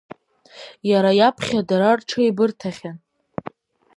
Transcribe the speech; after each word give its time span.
Иара 0.89 1.11
иаԥхьа 1.19 1.61
дара 1.69 1.89
рҽеибырҭахьан. 1.99 2.97